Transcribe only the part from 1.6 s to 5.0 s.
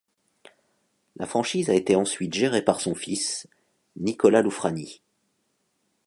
a été ensuite gérée par son fils, Nicolas Loufrani.